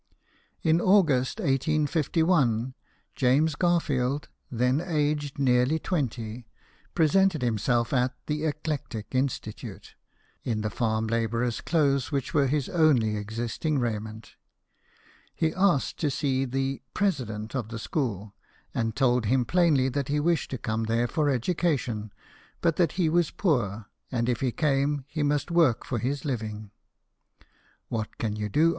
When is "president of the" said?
16.95-17.77